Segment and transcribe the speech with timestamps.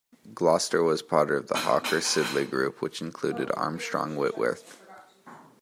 [0.33, 4.81] Gloster was a part of the Hawker Siddeley group which included Armstrong Whitworth.